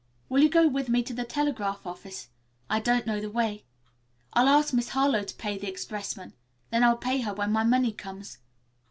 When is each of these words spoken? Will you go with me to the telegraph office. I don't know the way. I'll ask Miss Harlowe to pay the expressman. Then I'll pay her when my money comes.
Will 0.29 0.41
you 0.41 0.49
go 0.49 0.67
with 0.67 0.89
me 0.89 1.03
to 1.03 1.13
the 1.13 1.23
telegraph 1.25 1.85
office. 1.85 2.29
I 2.71 2.79
don't 2.79 3.05
know 3.05 3.19
the 3.19 3.29
way. 3.29 3.65
I'll 4.33 4.47
ask 4.49 4.73
Miss 4.73 4.89
Harlowe 4.89 5.21
to 5.25 5.35
pay 5.35 5.59
the 5.59 5.67
expressman. 5.69 6.33
Then 6.71 6.83
I'll 6.83 6.97
pay 6.97 7.21
her 7.21 7.35
when 7.35 7.51
my 7.51 7.63
money 7.63 7.91
comes. 7.91 8.39